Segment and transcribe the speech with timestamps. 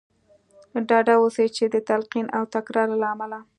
[0.87, 3.39] ډاډه اوسئ چې د تلقين او تکرار له امله.